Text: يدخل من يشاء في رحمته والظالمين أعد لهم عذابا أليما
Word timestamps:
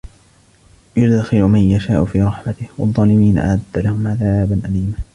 يدخل 0.97 1.41
من 1.43 1.59
يشاء 1.59 2.05
في 2.05 2.21
رحمته 2.21 2.67
والظالمين 2.77 3.37
أعد 3.37 3.59
لهم 3.75 4.07
عذابا 4.07 4.61
أليما 4.65 4.93